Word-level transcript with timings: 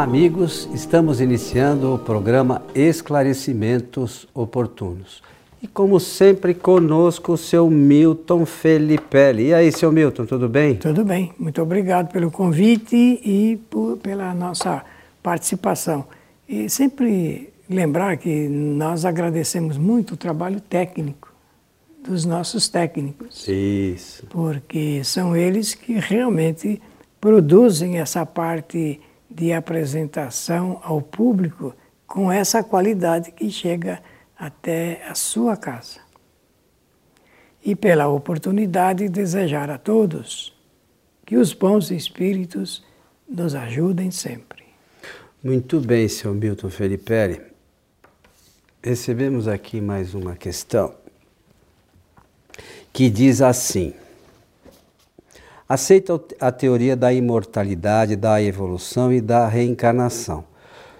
Olá, 0.00 0.08
amigos. 0.08 0.66
Estamos 0.72 1.20
iniciando 1.20 1.94
o 1.94 1.98
programa 1.98 2.62
Esclarecimentos 2.74 4.26
Oportunos. 4.32 5.22
E 5.62 5.68
como 5.68 6.00
sempre, 6.00 6.54
conosco 6.54 7.32
o 7.32 7.36
seu 7.36 7.68
Milton 7.68 8.46
Felipe. 8.46 9.34
E 9.38 9.52
aí, 9.52 9.70
seu 9.70 9.92
Milton, 9.92 10.24
tudo 10.24 10.48
bem? 10.48 10.76
Tudo 10.76 11.04
bem. 11.04 11.34
Muito 11.38 11.60
obrigado 11.60 12.10
pelo 12.10 12.30
convite 12.30 12.96
e 12.96 13.60
por, 13.68 13.98
pela 13.98 14.32
nossa 14.32 14.82
participação. 15.22 16.06
E 16.48 16.70
sempre 16.70 17.52
lembrar 17.68 18.16
que 18.16 18.48
nós 18.48 19.04
agradecemos 19.04 19.76
muito 19.76 20.14
o 20.14 20.16
trabalho 20.16 20.62
técnico 20.62 21.30
dos 22.02 22.24
nossos 22.24 22.70
técnicos. 22.70 23.46
Isso. 23.46 24.26
Porque 24.30 25.04
são 25.04 25.36
eles 25.36 25.74
que 25.74 25.92
realmente 25.92 26.80
produzem 27.20 27.98
essa 27.98 28.24
parte 28.24 28.98
de 29.30 29.52
apresentação 29.52 30.80
ao 30.82 31.00
público 31.00 31.74
com 32.06 32.30
essa 32.30 32.62
qualidade 32.62 33.30
que 33.30 33.50
chega 33.50 34.02
até 34.36 35.06
a 35.06 35.14
sua 35.14 35.56
casa. 35.56 36.00
E 37.64 37.76
pela 37.76 38.08
oportunidade 38.08 39.08
desejar 39.08 39.70
a 39.70 39.78
todos 39.78 40.52
que 41.24 41.36
os 41.36 41.52
bons 41.52 41.90
espíritos 41.90 42.84
nos 43.28 43.54
ajudem 43.54 44.10
sempre. 44.10 44.64
Muito 45.42 45.78
bem, 45.78 46.08
senhor 46.08 46.34
Milton 46.34 46.68
Felipe. 46.68 47.40
Recebemos 48.82 49.46
aqui 49.46 49.80
mais 49.80 50.14
uma 50.14 50.34
questão 50.34 50.94
que 52.92 53.08
diz 53.08 53.40
assim: 53.40 53.94
Aceita 55.70 56.20
a 56.40 56.50
teoria 56.50 56.96
da 56.96 57.12
imortalidade, 57.12 58.16
da 58.16 58.42
evolução 58.42 59.12
e 59.12 59.20
da 59.20 59.46
reencarnação. 59.46 60.42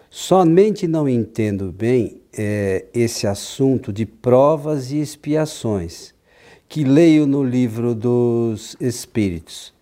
Somente 0.08 0.86
não 0.86 1.08
entendo 1.08 1.72
bem 1.72 2.20
é, 2.32 2.84
esse 2.94 3.26
assunto 3.26 3.92
de 3.92 4.06
provas 4.06 4.92
e 4.92 5.00
expiações, 5.00 6.14
que 6.68 6.84
leio 6.84 7.26
no 7.26 7.42
livro 7.42 7.96
dos 7.96 8.76
Espíritos. 8.78 9.74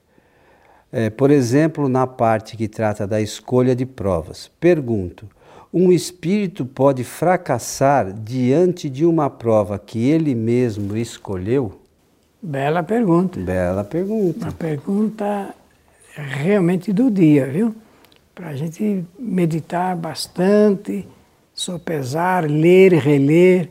É, 0.91 1.11
por 1.11 1.31
exemplo, 1.31 1.87
na 1.87 2.07
parte 2.07 2.57
que 2.57 2.67
trata 2.67 3.07
da 3.07 3.21
escolha 3.21 3.77
de 3.77 3.85
provas. 3.85 4.51
Pergunto: 4.59 5.29
um 5.71 5.93
espírito 5.93 6.65
pode 6.65 7.05
fracassar 7.05 8.11
diante 8.11 8.89
de 8.89 9.05
uma 9.05 9.29
prova 9.29 9.79
que 9.79 10.09
ele 10.09 10.35
mesmo 10.35 10.97
escolheu? 10.97 11.79
Bela 12.41 12.83
pergunta. 12.83 13.41
Bela 13.41 13.85
pergunta. 13.85 14.45
Uma 14.47 14.53
pergunta 14.53 15.55
realmente 16.15 16.93
do 16.93 17.11
dia, 17.11 17.47
viu? 17.47 17.75
Para 18.35 18.49
a 18.49 18.57
gente 18.57 19.05
meditar 19.19 19.97
bastante 19.97 21.07
sopesar, 21.53 22.45
ler, 22.49 22.93
reler, 22.93 23.71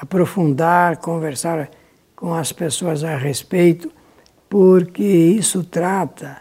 aprofundar, 0.00 0.96
conversar 0.96 1.70
com 2.16 2.32
as 2.32 2.50
pessoas 2.50 3.04
a 3.04 3.16
respeito, 3.16 3.92
porque 4.48 5.04
isso 5.04 5.62
trata, 5.62 6.38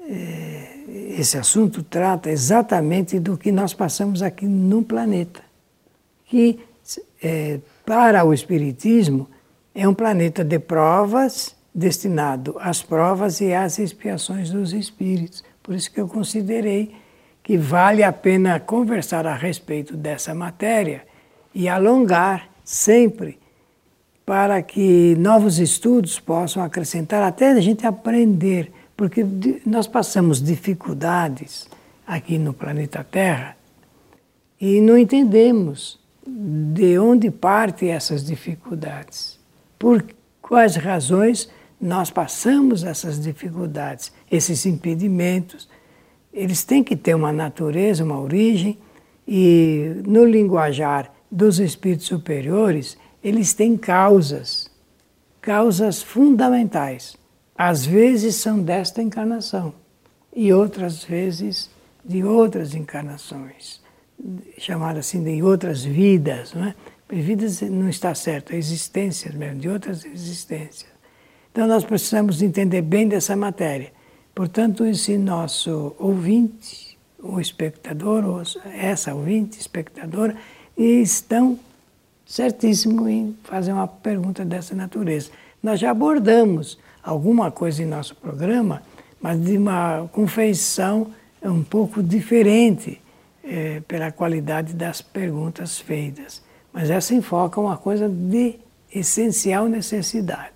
é, 0.00 1.14
esse 1.16 1.38
assunto 1.38 1.82
trata 1.84 2.28
exatamente 2.28 3.20
do 3.20 3.38
que 3.38 3.52
nós 3.52 3.72
passamos 3.72 4.22
aqui 4.22 4.46
no 4.46 4.82
planeta, 4.82 5.40
que 6.26 6.58
é, 7.22 7.60
para 7.86 8.24
o 8.24 8.34
Espiritismo 8.34 9.28
é 9.74 9.88
um 9.88 9.94
planeta 9.94 10.44
de 10.44 10.58
provas 10.58 11.54
destinado 11.74 12.56
às 12.60 12.82
provas 12.82 13.40
e 13.40 13.52
às 13.52 13.78
expiações 13.78 14.50
dos 14.50 14.72
espíritos. 14.72 15.42
Por 15.62 15.74
isso 15.74 15.90
que 15.90 16.00
eu 16.00 16.06
considerei 16.06 16.94
que 17.42 17.58
vale 17.58 18.02
a 18.02 18.12
pena 18.12 18.60
conversar 18.60 19.26
a 19.26 19.34
respeito 19.34 19.96
dessa 19.96 20.34
matéria 20.34 21.04
e 21.54 21.68
alongar 21.68 22.48
sempre 22.64 23.38
para 24.24 24.62
que 24.62 25.14
novos 25.16 25.58
estudos 25.58 26.18
possam 26.18 26.62
acrescentar, 26.62 27.22
até 27.22 27.50
a 27.50 27.60
gente 27.60 27.86
aprender, 27.86 28.72
porque 28.96 29.26
nós 29.66 29.86
passamos 29.86 30.42
dificuldades 30.42 31.68
aqui 32.06 32.38
no 32.38 32.54
planeta 32.54 33.04
Terra 33.04 33.56
e 34.58 34.80
não 34.80 34.96
entendemos 34.96 36.00
de 36.26 36.98
onde 36.98 37.30
partem 37.30 37.90
essas 37.90 38.24
dificuldades, 38.24 39.38
por 39.78 40.04
quais 40.40 40.76
razões 40.76 41.48
nós 41.80 42.10
passamos 42.10 42.84
essas 42.84 43.20
dificuldades, 43.20 44.12
esses 44.30 44.64
impedimentos, 44.64 45.68
eles 46.32 46.64
têm 46.64 46.82
que 46.82 46.96
ter 46.96 47.14
uma 47.14 47.32
natureza, 47.32 48.04
uma 48.04 48.20
origem, 48.20 48.78
e 49.26 50.02
no 50.06 50.24
linguajar 50.24 51.10
dos 51.30 51.58
espíritos 51.58 52.06
superiores, 52.06 52.96
eles 53.22 53.54
têm 53.54 53.76
causas, 53.76 54.70
causas 55.40 56.02
fundamentais. 56.02 57.16
Às 57.56 57.86
vezes 57.86 58.36
são 58.36 58.60
desta 58.60 59.00
encarnação 59.02 59.74
e 60.34 60.52
outras 60.52 61.04
vezes 61.04 61.70
de 62.04 62.22
outras 62.24 62.74
encarnações, 62.74 63.80
chamadas 64.58 65.06
assim 65.06 65.22
de 65.22 65.42
outras 65.42 65.84
vidas, 65.84 66.52
não 66.52 66.66
é? 66.66 66.74
Vidas 67.08 67.60
não 67.60 67.88
está 67.88 68.14
certo, 68.14 68.54
existências 68.54 69.34
mesmo, 69.34 69.60
de 69.60 69.68
outras 69.68 70.04
existências. 70.04 70.86
Então 71.52 71.66
nós 71.66 71.84
precisamos 71.84 72.42
entender 72.42 72.82
bem 72.82 73.06
dessa 73.06 73.36
matéria. 73.36 73.92
Portanto, 74.34 74.84
esse 74.84 75.16
nosso 75.16 75.94
ouvinte, 75.98 76.98
o 77.22 77.38
espectador, 77.38 78.24
ou 78.24 78.42
essa 78.76 79.14
ouvinte, 79.14 79.60
espectadora, 79.60 80.34
estão 80.76 81.58
certíssimo 82.26 83.08
em 83.08 83.36
fazer 83.44 83.72
uma 83.72 83.86
pergunta 83.86 84.44
dessa 84.44 84.74
natureza. 84.74 85.30
Nós 85.62 85.78
já 85.78 85.90
abordamos 85.90 86.78
alguma 87.02 87.50
coisa 87.50 87.82
em 87.82 87.86
nosso 87.86 88.16
programa, 88.16 88.82
mas 89.20 89.40
de 89.40 89.56
uma 89.56 90.08
confeição 90.10 91.12
um 91.42 91.62
pouco 91.62 92.02
diferente 92.02 93.00
é, 93.44 93.80
pela 93.86 94.10
qualidade 94.10 94.72
das 94.72 95.00
perguntas 95.00 95.78
feitas. 95.78 96.42
Mas 96.74 96.90
essa 96.90 97.14
enfoca 97.14 97.60
uma 97.60 97.76
coisa 97.76 98.08
de 98.08 98.56
essencial 98.92 99.68
necessidade. 99.68 100.52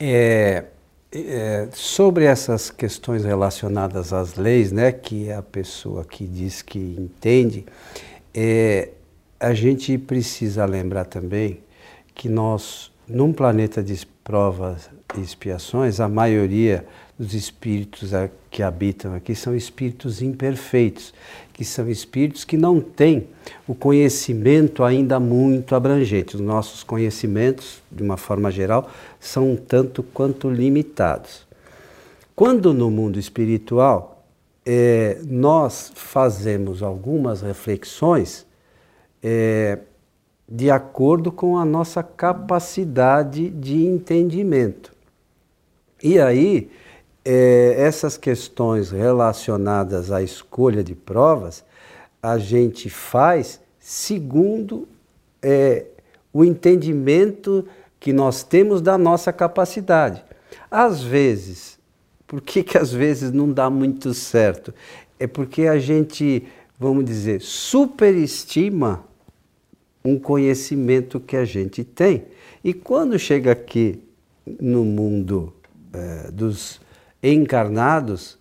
É, 0.00 0.64
é, 1.12 1.68
sobre 1.74 2.24
essas 2.24 2.70
questões 2.70 3.24
relacionadas 3.26 4.10
às 4.10 4.36
leis, 4.36 4.72
né, 4.72 4.90
que 4.90 5.30
a 5.30 5.42
pessoa 5.42 6.02
que 6.02 6.26
diz 6.26 6.62
que 6.62 6.78
entende, 6.78 7.66
é, 8.34 8.88
a 9.38 9.52
gente 9.52 9.98
precisa 9.98 10.64
lembrar 10.64 11.04
também 11.04 11.60
que 12.14 12.26
nós, 12.30 12.90
num 13.06 13.34
planeta 13.34 13.82
de 13.82 14.06
provas 14.24 14.88
e 15.14 15.20
expiações, 15.20 16.00
a 16.00 16.08
maioria 16.08 16.86
dos 17.22 17.34
espíritos 17.34 18.10
que 18.50 18.64
habitam 18.64 19.14
aqui 19.14 19.32
são 19.32 19.54
espíritos 19.54 20.20
imperfeitos, 20.20 21.14
que 21.52 21.64
são 21.64 21.88
espíritos 21.88 22.44
que 22.44 22.56
não 22.56 22.80
têm 22.80 23.28
o 23.66 23.76
conhecimento 23.76 24.82
ainda 24.82 25.20
muito 25.20 25.76
abrangente. 25.76 26.34
Os 26.34 26.40
nossos 26.40 26.82
conhecimentos, 26.82 27.80
de 27.92 28.02
uma 28.02 28.16
forma 28.16 28.50
geral, 28.50 28.90
são 29.20 29.52
um 29.52 29.56
tanto 29.56 30.02
quanto 30.02 30.50
limitados. 30.50 31.46
Quando 32.34 32.74
no 32.74 32.90
mundo 32.90 33.20
espiritual 33.20 34.24
é, 34.66 35.20
nós 35.24 35.92
fazemos 35.94 36.82
algumas 36.82 37.40
reflexões 37.40 38.44
é, 39.22 39.78
de 40.48 40.72
acordo 40.72 41.30
com 41.30 41.56
a 41.56 41.64
nossa 41.64 42.02
capacidade 42.02 43.48
de 43.48 43.84
entendimento. 43.84 44.92
E 46.02 46.18
aí, 46.18 46.68
é, 47.24 47.74
essas 47.78 48.16
questões 48.16 48.90
relacionadas 48.90 50.10
à 50.10 50.22
escolha 50.22 50.82
de 50.82 50.94
provas, 50.94 51.64
a 52.22 52.38
gente 52.38 52.90
faz 52.90 53.60
segundo 53.78 54.88
é, 55.42 55.86
o 56.32 56.44
entendimento 56.44 57.66
que 57.98 58.12
nós 58.12 58.42
temos 58.42 58.80
da 58.80 58.96
nossa 58.98 59.32
capacidade. 59.32 60.24
Às 60.70 61.02
vezes, 61.02 61.78
por 62.26 62.40
que, 62.40 62.62
que 62.62 62.78
às 62.78 62.92
vezes 62.92 63.30
não 63.30 63.52
dá 63.52 63.68
muito 63.68 64.12
certo? 64.14 64.74
É 65.18 65.26
porque 65.26 65.66
a 65.66 65.78
gente, 65.78 66.44
vamos 66.78 67.04
dizer, 67.04 67.40
superestima 67.40 69.04
um 70.04 70.18
conhecimento 70.18 71.20
que 71.20 71.36
a 71.36 71.44
gente 71.44 71.84
tem. 71.84 72.24
E 72.64 72.74
quando 72.74 73.18
chega 73.18 73.52
aqui 73.52 74.02
no 74.60 74.84
mundo 74.84 75.52
é, 75.92 76.30
dos 76.30 76.80
encarnados, 77.22 78.38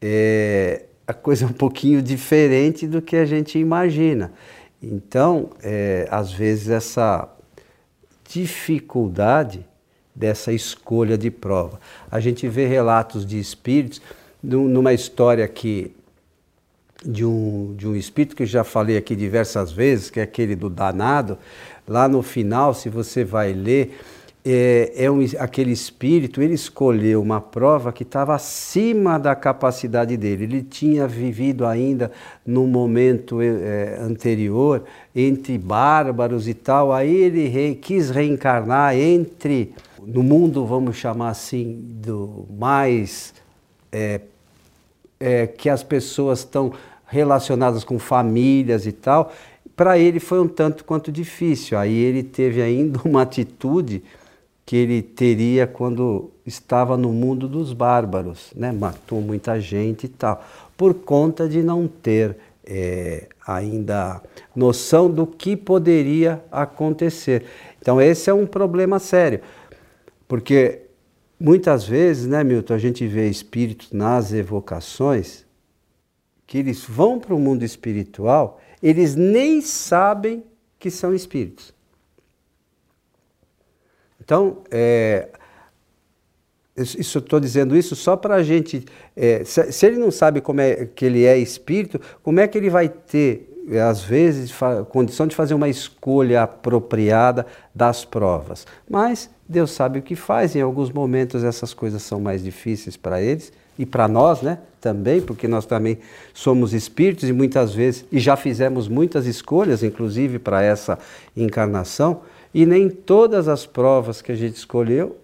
é, 0.00 0.86
a 1.06 1.12
coisa 1.12 1.44
é 1.44 1.48
um 1.48 1.52
pouquinho 1.52 2.02
diferente 2.02 2.86
do 2.86 3.00
que 3.02 3.16
a 3.16 3.24
gente 3.24 3.58
imagina. 3.58 4.32
Então, 4.82 5.50
é, 5.62 6.08
às 6.10 6.32
vezes, 6.32 6.68
essa 6.68 7.28
dificuldade 8.28 9.66
dessa 10.14 10.52
escolha 10.52 11.16
de 11.16 11.30
prova. 11.30 11.80
A 12.10 12.20
gente 12.20 12.48
vê 12.48 12.66
relatos 12.66 13.26
de 13.26 13.38
espíritos 13.38 14.00
numa 14.42 14.92
história 14.92 15.46
que 15.46 15.94
de 17.04 17.24
um, 17.24 17.74
de 17.76 17.88
um 17.88 17.96
espírito 17.96 18.36
que 18.36 18.44
já 18.44 18.62
falei 18.62 18.96
aqui 18.96 19.16
diversas 19.16 19.72
vezes, 19.72 20.10
que 20.10 20.20
é 20.20 20.22
aquele 20.22 20.54
do 20.54 20.68
danado. 20.68 21.38
Lá 21.88 22.06
no 22.06 22.22
final, 22.22 22.74
se 22.74 22.88
você 22.88 23.24
vai 23.24 23.52
ler, 23.52 23.98
é, 24.44 24.92
é 24.96 25.10
um, 25.10 25.20
aquele 25.38 25.70
espírito, 25.70 26.40
ele 26.40 26.54
escolheu 26.54 27.20
uma 27.20 27.40
prova 27.40 27.92
que 27.92 28.02
estava 28.02 28.34
acima 28.34 29.18
da 29.18 29.34
capacidade 29.34 30.16
dele. 30.16 30.44
Ele 30.44 30.62
tinha 30.62 31.06
vivido 31.06 31.66
ainda 31.66 32.10
num 32.46 32.66
momento 32.66 33.40
é, 33.42 33.98
anterior 34.00 34.84
entre 35.14 35.58
bárbaros 35.58 36.48
e 36.48 36.54
tal, 36.54 36.92
aí 36.92 37.14
ele 37.14 37.48
re, 37.48 37.74
quis 37.74 38.10
reencarnar 38.10 38.96
entre, 38.96 39.74
no 40.02 40.22
mundo, 40.22 40.64
vamos 40.64 40.96
chamar 40.96 41.30
assim, 41.30 41.78
do 42.02 42.46
mais. 42.58 43.34
É, 43.92 44.20
é 45.18 45.46
que 45.46 45.68
as 45.68 45.82
pessoas 45.82 46.38
estão 46.38 46.72
relacionadas 47.06 47.84
com 47.84 47.98
famílias 47.98 48.86
e 48.86 48.92
tal, 48.92 49.32
para 49.76 49.98
ele 49.98 50.20
foi 50.20 50.40
um 50.40 50.48
tanto 50.48 50.84
quanto 50.84 51.12
difícil. 51.12 51.76
Aí 51.76 51.92
ele 51.92 52.22
teve 52.22 52.62
ainda 52.62 53.00
uma 53.04 53.22
atitude 53.22 54.02
que 54.70 54.76
ele 54.76 55.02
teria 55.02 55.66
quando 55.66 56.30
estava 56.46 56.96
no 56.96 57.12
mundo 57.12 57.48
dos 57.48 57.72
bárbaros, 57.72 58.52
né? 58.54 58.70
matou 58.70 59.20
muita 59.20 59.58
gente 59.58 60.04
e 60.04 60.08
tal, 60.08 60.44
por 60.76 60.94
conta 60.94 61.48
de 61.48 61.60
não 61.60 61.88
ter 61.88 62.36
é, 62.64 63.26
ainda 63.44 64.22
noção 64.54 65.10
do 65.10 65.26
que 65.26 65.56
poderia 65.56 66.40
acontecer. 66.52 67.46
Então, 67.82 68.00
esse 68.00 68.30
é 68.30 68.32
um 68.32 68.46
problema 68.46 69.00
sério, 69.00 69.40
porque 70.28 70.82
muitas 71.40 71.84
vezes, 71.84 72.28
né, 72.28 72.44
Milton, 72.44 72.74
a 72.74 72.78
gente 72.78 73.04
vê 73.08 73.28
espíritos 73.28 73.90
nas 73.90 74.32
evocações 74.32 75.44
que 76.46 76.58
eles 76.58 76.84
vão 76.84 77.18
para 77.18 77.34
o 77.34 77.40
mundo 77.40 77.64
espiritual, 77.64 78.60
eles 78.80 79.16
nem 79.16 79.60
sabem 79.62 80.44
que 80.78 80.92
são 80.92 81.12
espíritos. 81.12 81.74
Então, 84.30 84.58
é, 84.70 85.26
isso 86.76 87.18
estou 87.18 87.40
dizendo 87.40 87.76
isso 87.76 87.96
só 87.96 88.16
para 88.16 88.36
a 88.36 88.42
gente. 88.44 88.84
É, 89.16 89.42
se, 89.42 89.72
se, 89.72 89.84
ele 89.84 89.96
não 89.96 90.12
sabe 90.12 90.40
como 90.40 90.60
é 90.60 90.86
que 90.86 91.04
ele 91.04 91.24
é 91.24 91.36
espírito, 91.36 92.00
como 92.22 92.38
é 92.38 92.46
que 92.46 92.56
ele 92.56 92.70
vai 92.70 92.88
ter, 92.88 93.52
às 93.88 94.04
vezes, 94.04 94.54
condição 94.90 95.26
de 95.26 95.34
fazer 95.34 95.54
uma 95.54 95.68
escolha 95.68 96.44
apropriada 96.44 97.44
das 97.74 98.04
provas? 98.04 98.68
Mas 98.88 99.28
Deus 99.48 99.72
sabe 99.72 99.98
o 99.98 100.02
que 100.02 100.14
faz. 100.14 100.54
Em 100.54 100.60
alguns 100.60 100.92
momentos 100.92 101.42
essas 101.42 101.74
coisas 101.74 102.00
são 102.00 102.20
mais 102.20 102.40
difíceis 102.40 102.96
para 102.96 103.20
eles 103.20 103.52
e 103.76 103.84
para 103.84 104.06
nós, 104.06 104.42
né? 104.42 104.60
Também, 104.80 105.20
porque 105.20 105.48
nós 105.48 105.66
também 105.66 105.98
somos 106.32 106.72
espíritos 106.72 107.28
e 107.28 107.32
muitas 107.32 107.74
vezes 107.74 108.04
e 108.12 108.20
já 108.20 108.36
fizemos 108.36 108.86
muitas 108.86 109.26
escolhas, 109.26 109.82
inclusive 109.82 110.38
para 110.38 110.62
essa 110.62 110.96
encarnação. 111.36 112.20
E 112.52 112.66
nem 112.66 112.88
todas 112.90 113.48
as 113.48 113.64
provas 113.66 114.20
que 114.20 114.32
a 114.32 114.36
gente 114.36 114.56
escolheu 114.56 115.20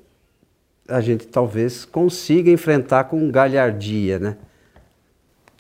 a 0.88 1.00
gente 1.00 1.26
talvez 1.26 1.84
consiga 1.84 2.50
enfrentar 2.50 3.04
com 3.04 3.30
galhardia, 3.30 4.18
né? 4.18 4.36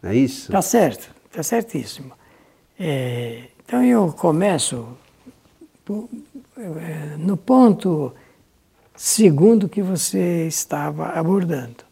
É 0.02 0.14
isso? 0.14 0.52
Tá 0.52 0.62
certo, 0.62 1.10
tá 1.32 1.42
certíssimo. 1.42 2.12
É, 2.78 3.44
então 3.64 3.82
eu 3.82 4.12
começo 4.12 4.86
é, 6.58 7.16
no 7.18 7.36
ponto 7.36 8.12
segundo 8.94 9.68
que 9.68 9.82
você 9.82 10.46
estava 10.46 11.08
abordando. 11.08 11.84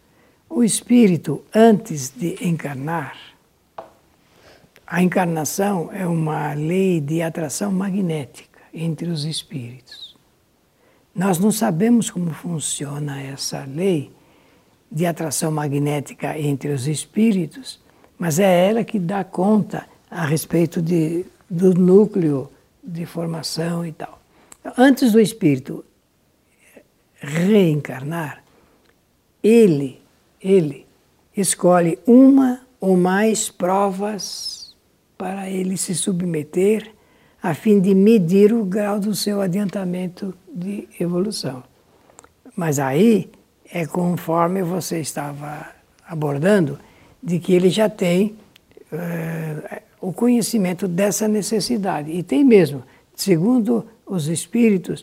O 0.48 0.62
espírito, 0.62 1.42
antes 1.52 2.10
de 2.10 2.36
encarnar, 2.46 3.16
a 4.86 5.02
encarnação 5.02 5.90
é 5.92 6.06
uma 6.06 6.52
lei 6.52 7.00
de 7.00 7.22
atração 7.22 7.72
magnética 7.72 8.53
entre 8.74 9.08
os 9.08 9.24
espíritos. 9.24 10.16
Nós 11.14 11.38
não 11.38 11.52
sabemos 11.52 12.10
como 12.10 12.30
funciona 12.32 13.22
essa 13.22 13.64
lei 13.64 14.10
de 14.90 15.06
atração 15.06 15.50
magnética 15.52 16.38
entre 16.38 16.70
os 16.70 16.88
espíritos, 16.88 17.80
mas 18.18 18.38
é 18.38 18.68
ela 18.68 18.84
que 18.84 18.98
dá 18.98 19.22
conta 19.22 19.86
a 20.10 20.24
respeito 20.26 20.82
de, 20.82 21.24
do 21.48 21.72
núcleo 21.72 22.50
de 22.82 23.06
formação 23.06 23.86
e 23.86 23.92
tal. 23.92 24.20
Antes 24.76 25.12
do 25.12 25.20
espírito 25.20 25.84
reencarnar, 27.20 28.42
ele, 29.42 30.00
ele 30.40 30.86
escolhe 31.36 31.98
uma 32.06 32.60
ou 32.80 32.96
mais 32.96 33.48
provas 33.50 34.76
para 35.16 35.48
ele 35.48 35.76
se 35.76 35.94
submeter 35.94 36.93
a 37.44 37.52
fim 37.52 37.78
de 37.78 37.94
medir 37.94 38.54
o 38.54 38.64
grau 38.64 38.98
do 38.98 39.14
seu 39.14 39.42
adiantamento 39.42 40.34
de 40.50 40.88
evolução. 40.98 41.62
Mas 42.56 42.78
aí 42.78 43.30
é 43.70 43.84
conforme 43.84 44.62
você 44.62 44.98
estava 44.98 45.66
abordando, 46.08 46.78
de 47.22 47.38
que 47.38 47.52
ele 47.52 47.68
já 47.68 47.86
tem 47.86 48.34
uh, 48.90 49.80
o 50.00 50.10
conhecimento 50.10 50.88
dessa 50.88 51.28
necessidade. 51.28 52.10
E 52.12 52.22
tem 52.22 52.42
mesmo. 52.42 52.82
Segundo 53.14 53.84
os 54.06 54.28
espíritos, 54.28 55.02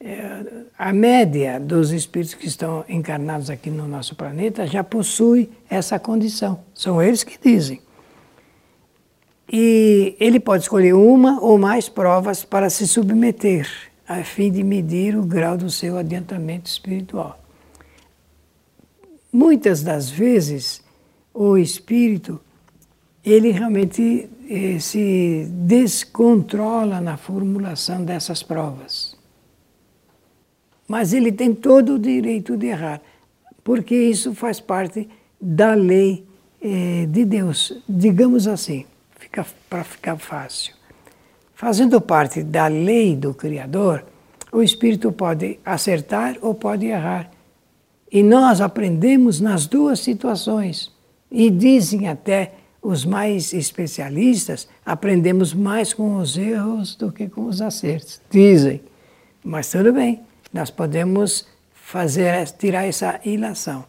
uh, 0.00 0.64
a 0.78 0.90
média 0.90 1.60
dos 1.60 1.92
espíritos 1.92 2.32
que 2.32 2.46
estão 2.46 2.82
encarnados 2.88 3.50
aqui 3.50 3.68
no 3.68 3.86
nosso 3.86 4.14
planeta 4.14 4.66
já 4.66 4.82
possui 4.82 5.50
essa 5.68 5.98
condição. 5.98 6.60
São 6.74 7.02
eles 7.02 7.22
que 7.22 7.38
dizem. 7.38 7.82
E 9.50 10.16
ele 10.18 10.40
pode 10.40 10.62
escolher 10.62 10.94
uma 10.94 11.40
ou 11.40 11.58
mais 11.58 11.88
provas 11.88 12.44
para 12.44 12.70
se 12.70 12.88
submeter, 12.88 13.68
a 14.08 14.22
fim 14.22 14.50
de 14.50 14.62
medir 14.62 15.16
o 15.16 15.22
grau 15.22 15.56
do 15.56 15.70
seu 15.70 15.98
adiantamento 15.98 16.66
espiritual. 16.66 17.38
Muitas 19.32 19.82
das 19.82 20.08
vezes, 20.08 20.82
o 21.32 21.58
espírito, 21.58 22.40
ele 23.24 23.50
realmente 23.50 24.28
eh, 24.48 24.78
se 24.78 25.46
descontrola 25.50 27.00
na 27.00 27.16
formulação 27.16 28.04
dessas 28.04 28.42
provas. 28.42 29.16
Mas 30.86 31.12
ele 31.12 31.32
tem 31.32 31.54
todo 31.54 31.94
o 31.94 31.98
direito 31.98 32.56
de 32.56 32.66
errar, 32.66 33.00
porque 33.62 33.94
isso 33.94 34.34
faz 34.34 34.60
parte 34.60 35.08
da 35.40 35.74
lei 35.74 36.24
eh, 36.62 37.06
de 37.06 37.24
Deus, 37.24 37.82
digamos 37.88 38.46
assim 38.46 38.86
fica, 39.24 39.46
para 39.68 39.84
ficar 39.84 40.16
fácil. 40.18 40.74
Fazendo 41.54 42.00
parte 42.00 42.42
da 42.42 42.66
lei 42.66 43.16
do 43.16 43.32
Criador, 43.32 44.04
o 44.52 44.62
espírito 44.62 45.10
pode 45.10 45.58
acertar 45.64 46.36
ou 46.42 46.54
pode 46.54 46.86
errar. 46.86 47.30
E 48.10 48.22
nós 48.22 48.60
aprendemos 48.60 49.40
nas 49.40 49.66
duas 49.66 50.00
situações. 50.00 50.92
E 51.30 51.50
dizem 51.50 52.08
até 52.08 52.52
os 52.82 53.04
mais 53.04 53.52
especialistas, 53.52 54.68
aprendemos 54.84 55.54
mais 55.54 55.94
com 55.94 56.16
os 56.16 56.36
erros 56.36 56.94
do 56.94 57.10
que 57.10 57.28
com 57.28 57.46
os 57.46 57.62
acertos. 57.62 58.20
Dizem. 58.30 58.82
Mas 59.42 59.70
tudo 59.70 59.92
bem, 59.92 60.20
nós 60.52 60.70
podemos 60.70 61.46
fazer 61.72 62.46
tirar 62.50 62.84
essa 62.84 63.20
ilação. 63.24 63.84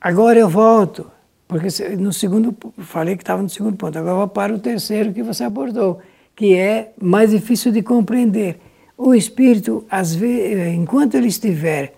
Agora 0.00 0.38
eu 0.38 0.48
volto 0.48 1.10
porque 1.50 1.96
no 1.96 2.12
segundo, 2.12 2.56
falei 2.78 3.16
que 3.16 3.24
estava 3.24 3.42
no 3.42 3.48
segundo 3.48 3.76
ponto, 3.76 3.98
agora 3.98 4.14
vou 4.14 4.28
para 4.28 4.54
o 4.54 4.58
terceiro 4.60 5.12
que 5.12 5.20
você 5.20 5.42
abordou, 5.42 6.00
que 6.36 6.54
é 6.54 6.92
mais 7.02 7.32
difícil 7.32 7.72
de 7.72 7.82
compreender. 7.82 8.60
O 8.96 9.12
espírito, 9.12 9.84
às 9.90 10.14
vezes, 10.14 10.72
enquanto 10.76 11.16
ele 11.16 11.26
estiver 11.26 11.92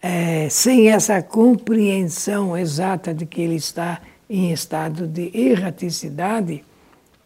é, 0.00 0.48
sem 0.48 0.88
essa 0.88 1.20
compreensão 1.20 2.56
exata 2.56 3.12
de 3.12 3.26
que 3.26 3.42
ele 3.42 3.56
está 3.56 4.00
em 4.30 4.50
estado 4.50 5.06
de 5.06 5.30
erraticidade, 5.34 6.64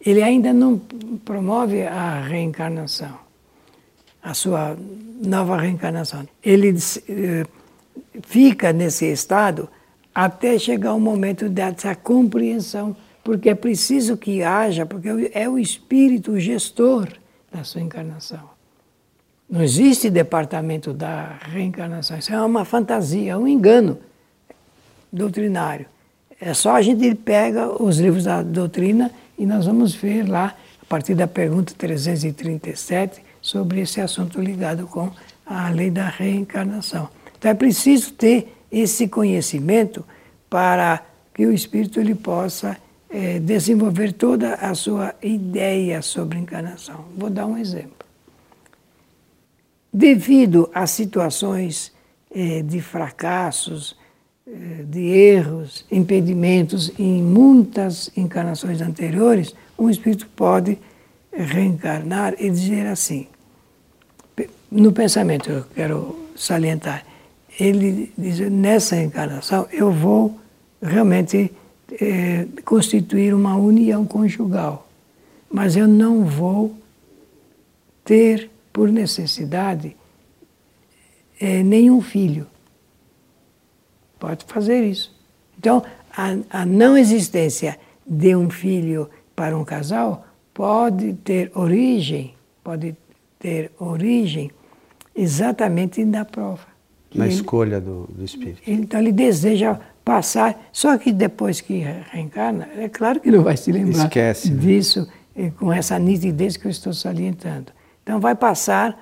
ele 0.05 0.25
ainda 0.25 0.53
não 0.53 0.81
promove 1.25 1.83
a 1.83 2.21
reencarnação, 2.21 3.17
a 4.21 4.35
sua 4.35 4.77
nova 5.25 5.57
reencarnação. 5.57 6.29
Ele 6.43 6.75
eh, 7.09 7.47
fica 8.23 8.73
nesse 8.73 9.07
estado 9.07 9.69
até 10.15 10.59
chegar 10.59 10.95
o 10.95 11.01
momento 11.01 11.49
dessa 11.49 11.95
compreensão, 11.95 12.97
porque 13.25 13.49
é 13.49 13.55
preciso 13.55 14.17
que 14.17 14.43
haja, 14.43 14.85
porque 14.85 15.31
é 15.33 15.49
o 15.49 15.59
espírito 15.59 16.39
gestor 16.39 17.09
da 17.51 17.65
sua 17.65 17.81
encarnação. 17.81 18.51
Não 19.49 19.63
existe 19.63 20.09
departamento 20.09 20.93
da 20.93 21.39
reencarnação, 21.43 22.19
isso 22.19 22.33
é 22.33 22.41
uma 22.41 22.65
fantasia, 22.65 23.39
um 23.39 23.47
engano 23.47 23.99
doutrinário. 25.13 25.87
É 26.41 26.55
só 26.55 26.75
a 26.75 26.83
gente 26.83 27.15
pega 27.15 27.69
os 27.83 27.99
livros 27.99 28.25
da 28.25 28.43
doutrina 28.43 29.11
e 29.39 29.47
nós 29.47 29.67
vamos 29.67 29.95
ver 29.95 30.29
lá, 30.29 30.57
a 30.81 30.85
partir 30.87 31.15
da 31.15 31.27
pergunta 31.27 31.75
337, 31.77 33.23
sobre 33.41 33.81
esse 33.81 34.01
assunto 34.01 34.41
ligado 34.41 34.87
com 34.87 35.11
a 35.45 35.69
lei 35.69 35.91
da 35.91 36.09
reencarnação. 36.09 37.09
Então 37.39 37.51
é 37.51 37.55
preciso 37.55 38.13
ter 38.13 38.55
esse 38.73 39.07
conhecimento 39.07 40.05
para 40.49 41.05
que 41.35 41.47
o 41.47 41.53
espírito 41.53 42.01
ele 42.01 42.15
possa 42.15 42.77
é, 43.11 43.39
desenvolver 43.39 44.13
toda 44.13 44.55
a 44.55 44.75
sua 44.75 45.15
ideia 45.23 46.01
sobre 46.01 46.39
encarnação. 46.39 47.05
Vou 47.17 47.29
dar 47.29 47.47
um 47.47 47.59
exemplo. 47.59 48.07
Devido 49.93 50.71
a 50.73 50.87
situações 50.87 51.93
é, 52.35 52.63
de 52.63 52.81
fracassos, 52.81 53.95
é, 54.47 54.83
de 54.85 55.01
erros, 55.01 55.85
impedimentos 55.91 56.91
em 56.99 57.23
muitas 57.23 58.11
encarnações 58.17 58.81
anteriores, 58.81 59.55
um 59.79 59.91
espírito 59.91 60.27
pode 60.35 60.79
reencarnar 61.31 62.35
e 62.39 62.51
dizer 62.51 62.87
assim, 62.87 63.27
no 64.71 64.93
pensamento 64.93 65.51
eu 65.51 65.65
quero 65.75 66.19
salientar, 66.35 67.05
ele 67.59 68.13
diz, 68.17 68.39
nessa 68.51 68.97
encarnação 68.97 69.67
eu 69.73 69.91
vou 69.91 70.39
realmente 70.81 71.53
é, 72.01 72.47
constituir 72.65 73.35
uma 73.35 73.57
união 73.57 74.05
conjugal, 74.05 74.89
mas 75.51 75.77
eu 75.77 75.87
não 75.87 76.25
vou 76.25 76.75
ter, 78.05 78.51
por 78.73 78.91
necessidade, 78.91 79.97
é, 81.41 81.63
nenhum 81.63 82.01
filho. 82.01 82.47
Pode 84.19 84.45
fazer 84.47 84.85
isso. 84.85 85.15
Então, 85.59 85.83
a, 86.17 86.61
a 86.61 86.67
não 86.67 86.97
existência 86.97 87.79
de 88.07 88.35
um 88.35 88.49
filho 88.49 89.09
para 89.35 89.57
um 89.57 89.65
casal 89.65 90.27
pode 90.55 91.15
ter 91.15 91.51
origem, 91.55 92.35
pode 92.63 92.97
ter 93.39 93.73
origem 93.79 94.51
exatamente 95.15 96.05
na 96.05 96.25
prova. 96.25 96.72
Na 97.15 97.27
ele, 97.27 97.35
escolha 97.35 97.81
do, 97.81 98.09
do 98.09 98.25
espírito. 98.25 98.63
Então 98.67 99.01
ele 99.01 99.13
deseja 99.13 99.79
passar, 100.05 100.69
só 100.73 100.97
que 100.99 101.13
depois 101.13 101.61
que 101.61 101.85
reencarna, 102.11 102.69
é 102.77 102.89
claro 102.89 103.21
que 103.21 103.31
não 103.31 103.43
vai 103.43 103.57
se 103.57 103.71
lembrar 103.71 104.05
Esquece, 104.05 104.51
né? 104.51 104.61
disso 104.61 105.09
né? 105.37 105.53
com 105.59 105.73
essa 105.73 105.99
nitidez 105.99 106.57
que 106.57 106.67
eu 106.67 106.71
estou 106.71 106.93
salientando. 106.93 107.73
Então 108.03 108.19
vai 108.21 108.35
passar 108.35 108.99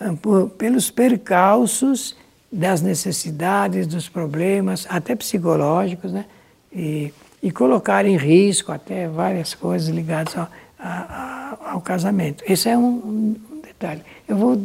ah, 0.00 0.14
por, 0.20 0.50
pelos 0.50 0.90
percalços 0.90 2.16
das 2.52 2.82
necessidades, 2.82 3.86
dos 3.86 4.08
problemas, 4.08 4.86
até 4.90 5.14
psicológicos, 5.14 6.12
né? 6.12 6.26
E, 6.70 7.12
e 7.42 7.50
colocar 7.50 8.04
em 8.04 8.16
risco 8.16 8.70
até 8.70 9.08
várias 9.08 9.54
coisas 9.54 9.88
ligadas 9.88 10.36
ao, 10.36 10.48
ao 11.72 11.80
casamento. 11.80 12.44
Esse 12.46 12.68
é 12.68 12.76
um, 12.76 13.36
um 13.52 13.60
detalhe. 13.62 14.02
Eu 14.28 14.36
vou, 14.36 14.58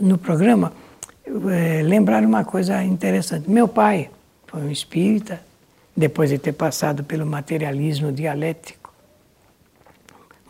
no 0.00 0.18
programa, 0.18 0.72
é, 1.26 1.82
lembrar 1.82 2.24
uma 2.24 2.44
coisa 2.44 2.82
interessante. 2.82 3.48
Meu 3.50 3.66
pai 3.66 4.10
foi 4.46 4.62
um 4.62 4.70
espírita, 4.70 5.40
depois 5.96 6.30
de 6.30 6.38
ter 6.38 6.52
passado 6.52 7.04
pelo 7.04 7.24
materialismo 7.24 8.12
dialético 8.12 8.92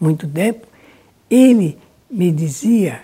muito 0.00 0.26
tempo, 0.26 0.66
ele 1.30 1.78
me 2.10 2.30
dizia, 2.30 3.02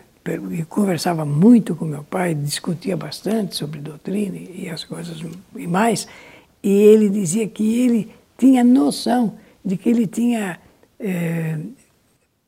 e 0.52 0.64
conversava 0.64 1.24
muito 1.24 1.74
com 1.74 1.84
meu 1.84 2.04
pai, 2.04 2.34
discutia 2.34 2.96
bastante 2.96 3.56
sobre 3.56 3.80
doutrina 3.80 4.36
e 4.36 4.68
as 4.68 4.84
coisas 4.84 5.22
e 5.56 5.66
mais, 5.66 6.06
e 6.62 6.70
ele 6.70 7.08
dizia 7.08 7.46
que 7.48 7.80
ele 7.80 8.12
tinha 8.36 8.62
noção 8.62 9.38
de 9.64 9.76
que 9.76 9.88
ele 9.88 10.06
tinha 10.06 10.58
é, 10.98 11.58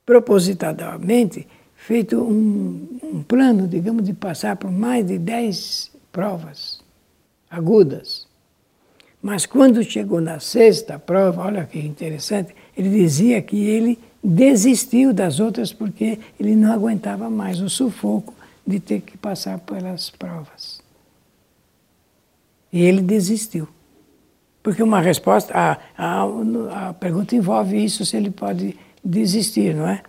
propositadamente 0.04 1.46
feito 1.82 2.16
um, 2.16 2.98
um 3.02 3.22
plano, 3.22 3.66
digamos, 3.66 4.04
de 4.04 4.12
passar 4.12 4.56
por 4.56 4.70
mais 4.70 5.04
de 5.04 5.18
dez 5.18 5.90
provas 6.12 6.80
agudas. 7.50 8.26
Mas 9.20 9.46
quando 9.46 9.82
chegou 9.82 10.20
na 10.20 10.38
sexta 10.38 10.98
prova, 10.98 11.42
olha 11.42 11.64
que 11.64 11.78
interessante, 11.80 12.54
ele 12.76 12.88
dizia 12.88 13.42
que 13.42 13.56
ele 13.56 13.98
desistiu 14.22 15.12
das 15.12 15.40
outras 15.40 15.72
porque 15.72 16.20
ele 16.38 16.54
não 16.54 16.72
aguentava 16.72 17.28
mais 17.28 17.60
o 17.60 17.68
sufoco 17.68 18.32
de 18.64 18.78
ter 18.78 19.00
que 19.00 19.18
passar 19.18 19.58
pelas 19.58 20.08
provas. 20.08 20.80
E 22.72 22.80
ele 22.80 23.02
desistiu. 23.02 23.68
Porque 24.62 24.82
uma 24.82 25.00
resposta, 25.00 25.52
a, 25.52 25.78
a, 25.96 26.88
a 26.88 26.94
pergunta 26.94 27.34
envolve 27.34 27.84
isso, 27.84 28.06
se 28.06 28.16
ele 28.16 28.30
pode 28.30 28.78
desistir, 29.04 29.74
não 29.74 29.88
é? 29.88 30.02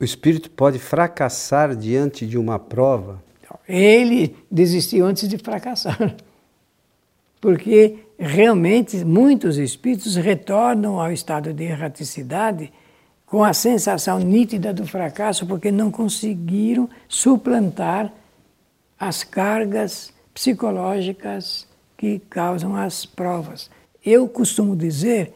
O 0.00 0.04
espírito 0.04 0.50
pode 0.50 0.78
fracassar 0.78 1.76
diante 1.76 2.26
de 2.26 2.38
uma 2.38 2.58
prova? 2.58 3.22
Ele 3.68 4.34
desistiu 4.50 5.04
antes 5.04 5.28
de 5.28 5.36
fracassar. 5.36 6.16
Porque 7.38 7.98
realmente 8.18 9.04
muitos 9.04 9.58
espíritos 9.58 10.16
retornam 10.16 10.98
ao 10.98 11.12
estado 11.12 11.52
de 11.52 11.64
erraticidade 11.64 12.72
com 13.26 13.44
a 13.44 13.52
sensação 13.52 14.18
nítida 14.18 14.72
do 14.74 14.84
fracasso, 14.86 15.46
porque 15.46 15.70
não 15.70 15.88
conseguiram 15.88 16.90
suplantar 17.06 18.12
as 18.98 19.22
cargas 19.22 20.12
psicológicas 20.34 21.64
que 21.96 22.18
causam 22.28 22.74
as 22.74 23.06
provas. 23.06 23.70
Eu 24.04 24.28
costumo 24.28 24.74
dizer, 24.74 25.32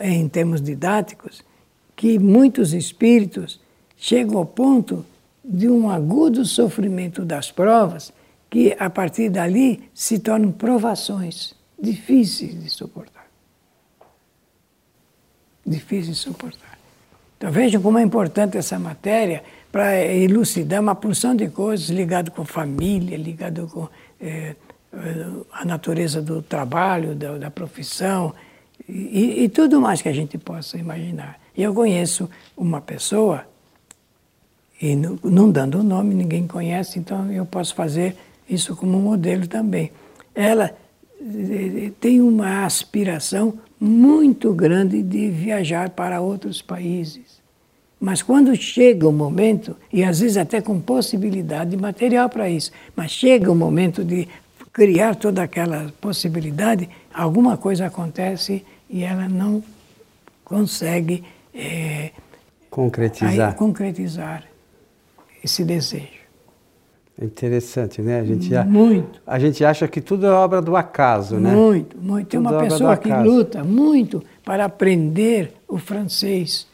em 0.00 0.28
termos 0.28 0.62
didáticos, 0.62 1.42
que 2.04 2.18
muitos 2.18 2.74
espíritos 2.74 3.58
chegam 3.96 4.36
ao 4.36 4.44
ponto 4.44 5.06
de 5.42 5.70
um 5.70 5.88
agudo 5.88 6.44
sofrimento 6.44 7.24
das 7.24 7.50
provas, 7.50 8.12
que 8.50 8.76
a 8.78 8.90
partir 8.90 9.30
dali 9.30 9.88
se 9.94 10.18
tornam 10.18 10.52
provações 10.52 11.54
difíceis 11.80 12.62
de 12.62 12.68
suportar. 12.68 13.26
Difíceis 15.66 16.08
de 16.08 16.14
suportar. 16.16 16.78
Então 17.38 17.50
vejam 17.50 17.80
como 17.80 17.98
é 17.98 18.02
importante 18.02 18.58
essa 18.58 18.78
matéria 18.78 19.42
para 19.72 20.04
elucidar 20.04 20.82
uma 20.82 20.94
porção 20.94 21.34
de 21.34 21.48
coisas 21.48 21.88
ligado 21.88 22.30
com 22.32 22.44
família, 22.44 23.16
ligado 23.16 23.66
com 23.66 23.88
é, 24.20 24.54
a 25.50 25.64
natureza 25.64 26.20
do 26.20 26.42
trabalho, 26.42 27.14
da, 27.14 27.38
da 27.38 27.50
profissão 27.50 28.34
e, 28.88 29.44
e 29.44 29.48
tudo 29.48 29.80
mais 29.80 30.02
que 30.02 30.08
a 30.08 30.12
gente 30.12 30.36
possa 30.38 30.76
imaginar. 30.76 31.40
Eu 31.56 31.72
conheço 31.72 32.28
uma 32.56 32.80
pessoa, 32.80 33.46
e 34.80 34.94
não, 34.96 35.18
não 35.22 35.50
dando 35.50 35.78
o 35.78 35.82
nome, 35.82 36.14
ninguém 36.14 36.46
conhece, 36.46 36.98
então 36.98 37.30
eu 37.30 37.46
posso 37.46 37.74
fazer 37.74 38.16
isso 38.48 38.76
como 38.76 38.98
modelo 38.98 39.46
também. 39.46 39.90
Ela 40.34 40.76
eh, 41.20 41.90
tem 42.00 42.20
uma 42.20 42.64
aspiração 42.64 43.54
muito 43.80 44.52
grande 44.52 45.02
de 45.02 45.30
viajar 45.30 45.90
para 45.90 46.20
outros 46.20 46.60
países. 46.60 47.42
Mas 48.00 48.20
quando 48.20 48.54
chega 48.54 49.08
o 49.08 49.12
momento, 49.12 49.76
e 49.92 50.04
às 50.04 50.20
vezes 50.20 50.36
até 50.36 50.60
com 50.60 50.78
possibilidade 50.80 51.76
material 51.76 52.28
para 52.28 52.50
isso, 52.50 52.70
mas 52.94 53.10
chega 53.10 53.50
o 53.50 53.54
momento 53.54 54.04
de 54.04 54.28
criar 54.74 55.14
toda 55.14 55.40
aquela 55.40 55.92
possibilidade, 56.00 56.90
alguma 57.14 57.56
coisa 57.56 57.86
acontece 57.86 58.66
e 58.90 59.04
ela 59.04 59.28
não 59.28 59.62
consegue 60.44 61.22
é, 61.54 62.10
concretizar. 62.68 63.50
Aí, 63.50 63.54
concretizar 63.54 64.42
esse 65.42 65.64
desejo. 65.64 66.24
É 67.16 67.24
interessante, 67.24 68.02
né? 68.02 68.18
A 68.18 68.24
gente, 68.24 68.52
muito. 68.66 69.22
A 69.24 69.38
gente 69.38 69.64
acha 69.64 69.86
que 69.86 70.00
tudo 70.00 70.26
é 70.26 70.30
obra 70.30 70.60
do 70.60 70.74
acaso, 70.74 71.36
né? 71.36 71.54
Muito, 71.54 71.96
muito. 71.96 72.26
Tem 72.26 72.40
uma 72.40 72.56
é 72.56 72.68
pessoa 72.68 72.96
que 72.96 73.08
luta 73.08 73.62
muito 73.62 74.24
para 74.44 74.64
aprender 74.64 75.54
o 75.68 75.78
francês. 75.78 76.66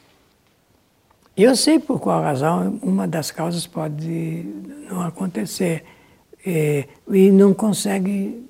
Eu 1.37 1.54
sei 1.54 1.78
por 1.78 2.00
qual 2.00 2.23
razão 2.23 2.78
uma 2.83 3.07
das 3.07 3.30
causas 3.30 3.66
pode 3.66 4.47
não 4.88 5.02
acontecer. 5.02 5.85
É, 6.45 6.87
e 7.11 7.31
não 7.31 7.53
consegue 7.53 8.47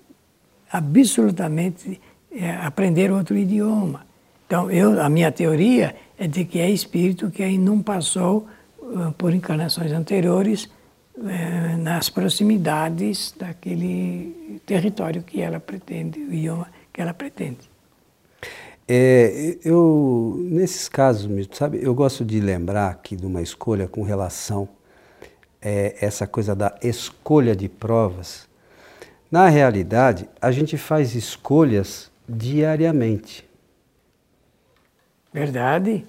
absolutamente 0.70 2.00
é, 2.32 2.52
aprender 2.52 3.10
outro 3.10 3.36
idioma. 3.36 4.06
Então, 4.46 4.70
eu, 4.70 5.00
a 5.00 5.08
minha 5.08 5.30
teoria 5.30 5.94
é 6.18 6.26
de 6.26 6.44
que 6.44 6.58
é 6.58 6.68
espírito 6.70 7.30
que 7.30 7.42
ainda 7.42 7.64
não 7.64 7.80
passou 7.80 8.46
uh, 8.80 9.12
por 9.16 9.32
encarnações 9.32 9.92
anteriores 9.92 10.64
uh, 11.16 11.78
nas 11.78 12.08
proximidades 12.08 13.34
daquele 13.38 14.60
território 14.66 15.22
que 15.22 15.40
ela 15.40 15.60
pretende, 15.60 16.18
o 16.20 16.32
idioma 16.32 16.68
que 16.92 17.00
ela 17.00 17.14
pretende. 17.14 17.70
É, 18.88 19.56
eu, 19.64 20.36
nesses 20.50 20.88
casos, 20.88 21.30
sabe, 21.52 21.78
eu 21.80 21.94
gosto 21.94 22.24
de 22.24 22.40
lembrar 22.40 22.90
aqui 22.90 23.14
de 23.14 23.24
uma 23.24 23.40
escolha 23.40 23.86
com 23.86 24.02
relação 24.02 24.68
é, 25.62 25.96
essa 26.00 26.26
coisa 26.26 26.54
da 26.54 26.74
escolha 26.82 27.54
de 27.54 27.68
provas. 27.68 28.48
Na 29.30 29.48
realidade, 29.48 30.28
a 30.40 30.50
gente 30.50 30.76
faz 30.76 31.14
escolhas 31.14 32.10
diariamente. 32.28 33.48
Verdade. 35.32 36.06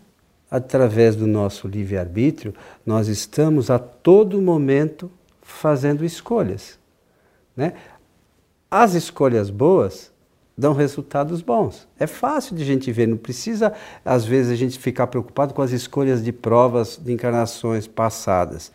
Através 0.49 1.15
do 1.15 1.27
nosso 1.27 1.67
livre-arbítrio, 1.67 2.53
nós 2.85 3.07
estamos 3.07 3.69
a 3.69 3.77
todo 3.79 4.41
momento 4.41 5.11
fazendo 5.41 6.03
escolhas. 6.03 6.79
Né? 7.55 7.73
As 8.69 8.93
escolhas 8.93 9.49
boas 9.49 10.11
dão 10.57 10.73
resultados 10.73 11.41
bons. 11.41 11.87
É 11.97 12.07
fácil 12.07 12.55
de 12.55 12.63
a 12.63 12.65
gente 12.65 12.91
ver, 12.91 13.07
não 13.07 13.17
precisa, 13.17 13.73
às 14.03 14.25
vezes, 14.25 14.51
a 14.51 14.55
gente 14.55 14.77
ficar 14.77 15.07
preocupado 15.07 15.53
com 15.53 15.61
as 15.61 15.71
escolhas 15.71 16.23
de 16.23 16.31
provas 16.31 16.99
de 17.01 17.13
encarnações 17.13 17.87
passadas 17.87 18.71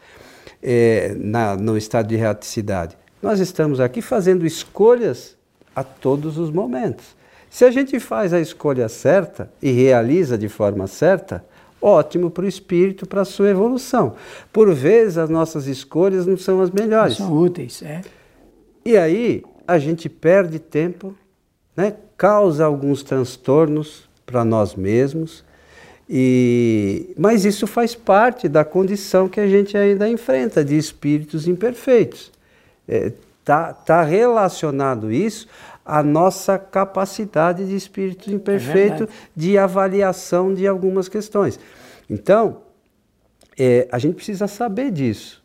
é, 0.62 1.14
na, 1.18 1.56
no 1.56 1.76
estado 1.76 2.08
de 2.08 2.16
reaticidade. 2.16 2.96
Nós 3.22 3.40
estamos 3.40 3.80
aqui 3.80 4.02
fazendo 4.02 4.46
escolhas 4.46 5.36
a 5.74 5.82
todos 5.82 6.38
os 6.38 6.50
momentos. 6.50 7.16
Se 7.48 7.64
a 7.64 7.70
gente 7.70 7.98
faz 7.98 8.32
a 8.32 8.40
escolha 8.40 8.88
certa 8.88 9.50
e 9.62 9.70
realiza 9.70 10.36
de 10.36 10.48
forma 10.48 10.86
certa, 10.86 11.44
ótimo 11.80 12.30
para 12.30 12.44
o 12.44 12.48
espírito, 12.48 13.06
para 13.06 13.22
a 13.22 13.24
sua 13.24 13.48
evolução. 13.48 14.14
Por 14.52 14.74
vezes 14.74 15.18
as 15.18 15.30
nossas 15.30 15.66
escolhas 15.66 16.26
não 16.26 16.36
são 16.36 16.60
as 16.60 16.70
melhores. 16.70 17.18
Não 17.18 17.28
são 17.28 17.36
úteis, 17.36 17.82
é. 17.82 18.02
E 18.84 18.96
aí 18.96 19.42
a 19.66 19.78
gente 19.78 20.08
perde 20.08 20.58
tempo, 20.58 21.14
né? 21.76 21.94
causa 22.16 22.64
alguns 22.64 23.02
transtornos 23.02 24.08
para 24.24 24.44
nós 24.44 24.74
mesmos, 24.74 25.44
e, 26.08 27.12
mas 27.18 27.44
isso 27.44 27.66
faz 27.66 27.94
parte 27.94 28.48
da 28.48 28.64
condição 28.64 29.28
que 29.28 29.40
a 29.40 29.48
gente 29.48 29.76
ainda 29.76 30.08
enfrenta 30.08 30.64
de 30.64 30.76
espíritos 30.76 31.48
imperfeitos. 31.48 32.30
Está 32.86 33.06
é, 33.06 33.12
tá, 33.44 33.72
tá 33.72 34.02
relacionado 34.02 35.10
isso 35.10 35.48
à 35.84 36.02
nossa 36.02 36.58
capacidade 36.58 37.66
de 37.66 37.74
espírito 37.74 38.32
imperfeito 38.32 39.04
é 39.04 39.08
de 39.34 39.58
avaliação 39.58 40.54
de 40.54 40.66
algumas 40.66 41.08
questões. 41.08 41.58
Então, 42.08 42.62
é, 43.58 43.88
a 43.90 43.98
gente 43.98 44.14
precisa 44.14 44.46
saber 44.46 44.92
disso. 44.92 45.44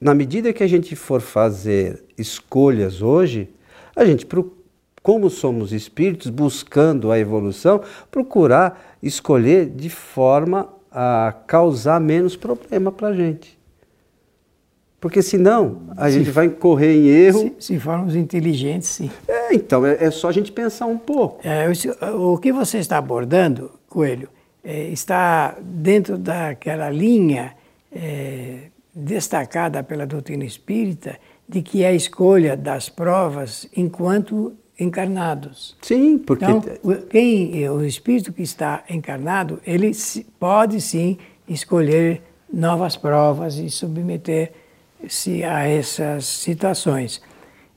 Na 0.00 0.14
medida 0.14 0.52
que 0.52 0.62
a 0.62 0.66
gente 0.66 0.96
for 0.96 1.20
fazer 1.20 2.02
escolhas 2.16 3.02
hoje, 3.02 3.48
a 3.94 4.04
gente 4.04 4.24
procura 4.24 4.61
como 5.02 5.28
somos 5.28 5.72
espíritos 5.72 6.30
buscando 6.30 7.10
a 7.10 7.18
evolução, 7.18 7.80
procurar 8.10 8.96
escolher 9.02 9.66
de 9.66 9.90
forma 9.90 10.68
a 10.90 11.34
causar 11.46 12.00
menos 12.00 12.36
problema 12.36 12.92
para 12.92 13.08
a 13.08 13.14
gente. 13.14 13.58
Porque 15.00 15.20
senão 15.20 15.82
a 15.96 16.08
se, 16.08 16.18
gente 16.18 16.30
vai 16.30 16.48
correr 16.48 16.94
em 16.94 17.08
erro. 17.08 17.40
Se, 17.58 17.74
se 17.74 17.80
formos 17.80 18.14
inteligentes, 18.14 18.88
sim. 18.88 19.10
É, 19.26 19.52
então, 19.52 19.84
é, 19.84 19.96
é, 20.04 20.10
só 20.12 20.28
a 20.28 20.32
gente 20.32 20.52
pensar 20.52 20.86
um 20.86 20.98
pouco. 20.98 21.40
É, 21.42 21.66
o, 22.12 22.34
o 22.34 22.38
que 22.38 22.52
você 22.52 22.78
está 22.78 22.98
abordando, 22.98 23.72
Coelho, 23.88 24.28
é, 24.62 24.84
está 24.90 25.56
dentro 25.60 26.16
daquela 26.16 26.88
linha 26.88 27.56
é, 27.90 28.68
destacada 28.94 29.82
pela 29.82 30.06
doutrina 30.06 30.44
espírita 30.44 31.18
de 31.48 31.62
que 31.62 31.82
é 31.82 31.88
a 31.88 31.92
escolha 31.92 32.56
das 32.56 32.88
provas 32.88 33.68
enquanto 33.76 34.52
encarnados. 34.82 35.76
Sim, 35.80 36.18
porque 36.18 36.44
então, 36.44 36.62
quem 37.08 37.68
o 37.70 37.84
espírito 37.84 38.32
que 38.32 38.42
está 38.42 38.84
encarnado, 38.88 39.60
ele 39.66 39.92
pode 40.38 40.80
sim 40.80 41.16
escolher 41.48 42.22
novas 42.52 42.96
provas 42.96 43.56
e 43.56 43.70
submeter-se 43.70 45.42
a 45.44 45.66
essas 45.66 46.26
situações. 46.26 47.22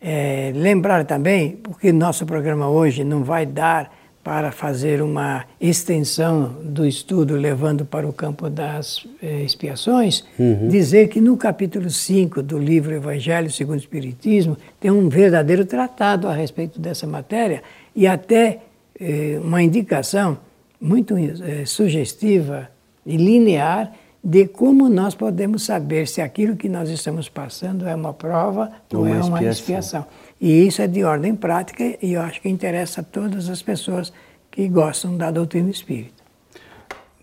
É, 0.02 0.52
lembrar 0.54 1.06
também, 1.06 1.56
porque 1.58 1.92
nosso 1.92 2.26
programa 2.26 2.70
hoje 2.70 3.04
não 3.04 3.24
vai 3.24 3.46
dar 3.46 3.92
para 4.26 4.52
fazer 4.52 5.04
uma 5.04 5.46
extensão 5.62 6.56
do 6.64 6.84
estudo 6.84 7.36
levando 7.36 7.86
para 7.86 8.08
o 8.08 8.12
campo 8.12 8.50
das 8.50 9.06
eh, 9.22 9.44
expiações, 9.44 10.26
uhum. 10.40 10.68
dizer 10.68 11.10
que 11.10 11.22
no 11.22 11.38
capítulo 11.38 11.92
5 11.92 12.42
do 12.42 12.58
livro 12.58 12.92
Evangelho 12.92 13.52
segundo 13.52 13.76
o 13.76 13.82
Espiritismo 13.82 14.58
tem 14.80 14.90
um 14.90 15.10
verdadeiro 15.10 15.64
tratado 15.64 16.28
a 16.28 16.34
respeito 16.34 16.80
dessa 16.80 17.06
matéria 17.06 17.62
e 17.96 18.08
até 18.08 18.62
eh, 19.00 19.40
uma 19.44 19.62
indicação 19.62 20.40
muito 20.82 21.16
eh, 21.16 21.64
sugestiva 21.68 22.68
e 23.06 23.18
linear 23.18 23.94
de 24.24 24.48
como 24.48 24.90
nós 24.90 25.14
podemos 25.14 25.62
saber 25.62 26.08
se 26.08 26.20
aquilo 26.20 26.56
que 26.56 26.68
nós 26.68 26.90
estamos 26.90 27.30
passando 27.30 27.88
é 27.88 27.94
uma 27.94 28.12
prova 28.12 28.72
ou, 28.92 29.02
ou 29.02 29.08
é 29.08 29.22
uma 29.22 29.44
expiação. 29.44 30.04
E 30.46 30.68
isso 30.68 30.80
é 30.80 30.86
de 30.86 31.04
ordem 31.04 31.36
prática 31.36 31.98
e 32.00 32.14
eu 32.14 32.22
acho 32.22 32.40
que 32.40 32.48
interessa 32.48 33.02
a 33.02 33.04
todas 33.04 33.50
as 33.50 33.64
pessoas 33.64 34.14
que 34.52 34.68
gostam 34.68 35.18
da 35.18 35.32
doutrina 35.32 35.72
espírita. 35.72 36.24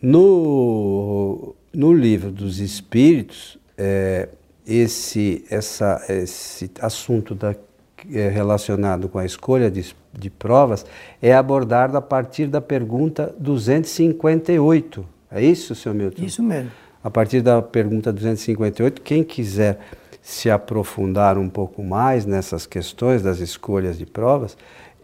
No, 0.02 1.54
no 1.72 1.92
livro 1.92 2.32
dos 2.32 2.58
Espíritos, 2.58 3.56
é, 3.78 4.28
esse, 4.66 5.44
essa, 5.48 6.04
esse 6.08 6.68
assunto 6.80 7.32
da, 7.32 7.54
é, 8.12 8.28
relacionado 8.28 9.08
com 9.08 9.20
a 9.20 9.24
escolha 9.24 9.70
de, 9.70 9.94
de 10.12 10.28
provas 10.28 10.85
é 11.22 11.32
abordado 11.32 11.96
a 11.96 12.02
partir 12.02 12.48
da 12.48 12.61
pergunta 12.61 13.32
258. 13.38 15.06
É 15.30 15.40
isso, 15.40 15.76
senhor 15.76 15.94
Milton? 15.94 16.24
Isso 16.24 16.42
mesmo. 16.42 16.72
A 17.04 17.08
partir 17.08 17.40
da 17.40 17.62
pergunta 17.62 18.12
258, 18.12 19.00
quem 19.00 19.22
quiser 19.22 19.78
se 20.22 20.48
aprofundar 20.48 21.37
um 21.37 21.48
pouco 21.48 21.82
mais 21.82 22.24
nessas 22.24 22.64
questões 22.64 23.22
das 23.22 23.40
escolhas 23.40 23.98
de 23.98 24.06
provas, 24.06 24.56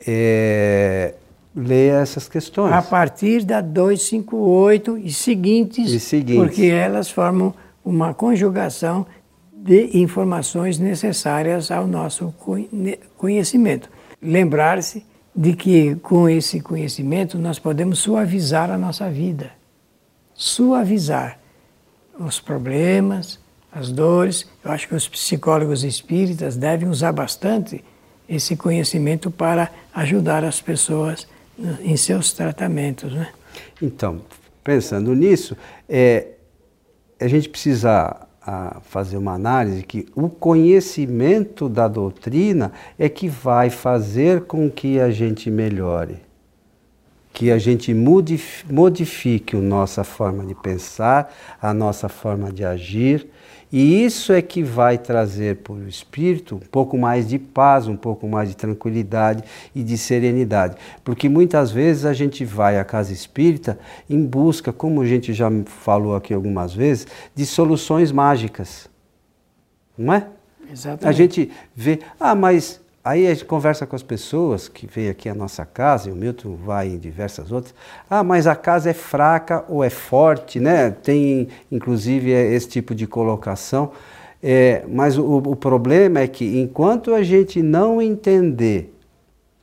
é, 0.07 1.15
leia 1.55 2.01
essas 2.01 2.29
questões. 2.29 2.73
A 2.73 2.81
partir 2.81 3.45
da 3.45 3.61
258 3.61 4.97
e 4.99 5.13
seguintes, 5.13 5.91
e 5.91 5.99
seguintes, 5.99 6.43
porque 6.43 6.67
elas 6.67 7.11
formam 7.11 7.53
uma 7.85 8.15
conjugação 8.15 9.05
de 9.53 9.99
informações 9.99 10.79
necessárias 10.79 11.73
ao 11.73 11.87
nosso 11.87 12.33
conhecimento. 13.17 13.91
Lembrar-se 14.23 15.05
de 15.35 15.55
que 15.55 15.97
com 15.97 16.29
esse 16.29 16.61
conhecimento 16.61 17.39
nós 17.39 17.59
podemos 17.59 17.99
suavizar 17.99 18.71
a 18.71 18.79
nossa 18.79 19.11
vida. 19.11 19.51
Suavizar 20.33 21.41
os 22.19 22.39
problemas, 22.41 23.41
as 23.73 23.91
dores. 23.91 24.47
Eu 24.65 24.71
acho 24.71 24.89
que 24.89 24.95
os 24.95 25.09
psicólogos 25.09 25.85
espíritas 25.85 26.57
devem 26.57 26.89
usar 26.89 27.13
bastante 27.13 27.85
esse 28.29 28.57
conhecimento 28.57 29.31
para 29.31 29.71
ajudar 29.95 30.45
as 30.45 30.61
pessoas 30.61 31.27
em 31.81 31.97
seus 31.97 32.33
tratamentos. 32.33 33.13
Né? 33.13 33.29
Então, 33.81 34.21
pensando 34.63 35.15
nisso, 35.15 35.57
é, 35.89 36.29
a 37.19 37.27
gente 37.27 37.49
precisa 37.49 38.29
a, 38.43 38.81
fazer 38.83 39.17
uma 39.17 39.33
análise 39.33 39.83
que 39.83 40.07
o 40.15 40.29
conhecimento 40.29 41.69
da 41.69 41.89
doutrina 41.89 42.73
é 42.99 43.09
que 43.09 43.29
vai 43.29 43.71
fazer 43.71 44.43
com 44.43 44.71
que 44.71 45.01
a 45.01 45.11
gente 45.11 45.51
melhore, 45.51 46.17
que 47.39 47.53
a 47.53 47.59
gente 47.59 47.95
modifique 47.95 49.57
a 49.57 49.61
nossa 49.61 50.03
forma 50.03 50.45
de 50.45 50.57
pensar, 50.57 51.33
a 51.63 51.73
nossa 51.73 52.09
forma 52.09 52.53
de 52.53 52.65
agir 52.65 53.31
e 53.71 54.03
isso 54.05 54.33
é 54.33 54.41
que 54.41 54.63
vai 54.63 54.97
trazer 54.97 55.57
para 55.57 55.75
o 55.75 55.87
espírito 55.87 56.57
um 56.57 56.59
pouco 56.59 56.97
mais 56.97 57.29
de 57.29 57.39
paz, 57.39 57.87
um 57.87 57.97
pouco 57.97 58.27
mais 58.27 58.49
de 58.49 58.57
tranquilidade 58.57 59.45
e 59.75 59.83
de 59.83 59.99
serenidade. 59.99 60.77
Porque 61.05 61.29
muitas 61.29 61.71
vezes 61.71 62.07
a 62.07 62.15
gente 62.15 62.45
vai 62.45 62.79
à 62.79 62.85
casa 62.85 63.13
espírita 63.13 63.79
em 64.09 64.25
busca, 64.25 64.73
como 64.73 65.03
a 65.03 65.07
gente 65.07 65.35
já 65.35 65.51
falou 65.67 66.17
aqui 66.17 66.33
algumas 66.33 66.73
vezes, 66.73 67.07
de 67.35 67.45
soluções 67.45 68.11
mágicas. 68.11 68.89
Não 69.97 70.15
é? 70.15 70.27
Exatamente. 70.73 71.07
A 71.07 71.13
gente 71.13 71.51
vê, 71.77 71.99
ah, 72.19 72.35
mas 72.35 72.81
Aí 73.09 73.27
a 73.27 73.33
gente 73.33 73.47
conversa 73.47 73.87
com 73.87 73.97
as 73.97 74.03
pessoas 74.03 74.69
que 74.69 74.87
vêm 74.87 75.09
aqui 75.09 75.31
à 75.31 75.35
nossa 75.35 75.65
casa, 75.65 76.11
e 76.11 76.13
o 76.13 76.15
Milton 76.15 76.57
vai 76.57 76.89
em 76.89 76.99
diversas 76.99 77.51
outras. 77.51 77.75
Ah, 78.11 78.23
mas 78.23 78.47
a 78.47 78.55
casa 78.55 78.91
é 78.91 78.93
fraca 78.93 79.65
ou 79.67 79.83
é 79.83 79.89
forte, 79.89 80.61
né? 80.61 80.91
Tem 80.91 81.49
inclusive 81.73 82.31
é, 82.31 82.53
esse 82.53 82.69
tipo 82.69 82.95
de 82.95 83.07
colocação. 83.07 83.93
É, 84.43 84.85
mas 84.87 85.17
o, 85.17 85.39
o 85.39 85.57
problema 85.57 86.21
é 86.21 86.29
que 86.29 86.61
enquanto 86.61 87.15
a 87.15 87.23
gente 87.23 87.63
não 87.63 88.03
entender 88.03 88.95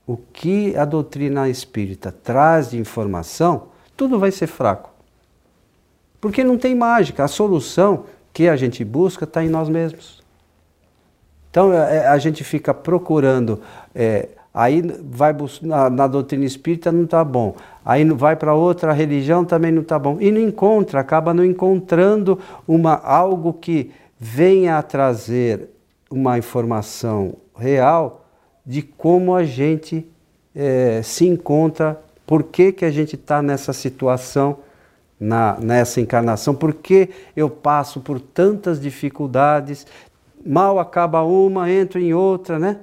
o 0.08 0.18
que 0.18 0.76
a 0.76 0.84
doutrina 0.84 1.48
espírita 1.48 2.12
traz 2.12 2.72
de 2.72 2.80
informação, 2.80 3.68
tudo 3.96 4.18
vai 4.18 4.32
ser 4.32 4.48
fraco. 4.48 4.90
Porque 6.20 6.44
não 6.44 6.58
tem 6.58 6.74
mágica. 6.74 7.24
A 7.24 7.28
solução 7.28 8.06
que 8.34 8.48
a 8.48 8.56
gente 8.56 8.84
busca 8.84 9.24
está 9.24 9.46
em 9.46 9.50
nós 9.50 9.70
mesmos. 9.70 10.25
Então 11.56 11.72
é, 11.72 12.00
é, 12.00 12.08
a 12.08 12.18
gente 12.18 12.44
fica 12.44 12.74
procurando, 12.74 13.62
é, 13.96 14.28
aí 14.54 14.82
vai 15.10 15.34
na, 15.62 15.90
na, 15.90 16.06
doutrina 16.06 16.44
espírita 16.44 16.92
não 16.92 17.06
está 17.06 17.24
bom, 17.24 17.56
aí 17.86 18.04
vai 18.04 18.36
para 18.36 18.54
outra 18.54 18.92
religião 18.92 19.46
também 19.46 19.72
não 19.72 19.82
está 19.82 19.98
bom, 19.98 20.18
e 20.20 20.34
não 20.34 20.42
encontra, 20.42 21.00
acaba 21.00 21.34
não 21.34 21.46
encontrando 21.46 22.38
uma, 22.68 22.96
algo 22.96 23.54
que 23.54 23.90
venha 24.20 24.78
a 24.78 24.84
trazer 24.84 25.70
uma 26.12 26.38
informação 26.38 27.36
real 27.58 28.26
de 28.66 28.82
como 28.82 29.34
a 29.34 29.46
gente 29.46 30.06
é, 30.54 31.00
se 31.02 31.26
encontra, 31.26 31.98
por 32.28 32.44
que, 32.44 32.74
que 32.74 32.84
a 32.84 32.92
gente 32.92 33.16
está 33.16 33.42
nessa 33.42 33.72
situação, 33.72 34.58
na, 35.18 35.58
nessa 35.62 36.02
encarnação, 36.02 36.54
por 36.54 36.74
que 36.74 37.10
eu 37.34 37.50
passo 37.50 38.02
por 38.02 38.20
tantas 38.20 38.78
dificuldades, 38.78 39.88
mal 40.46 40.80
acaba 40.80 41.24
uma, 41.24 41.72
entra 41.72 42.00
em 42.00 42.14
outra, 42.14 42.60
né? 42.60 42.78